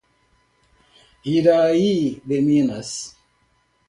Iraí 1.35 1.93
de 2.25 2.41
Minas 2.41 3.13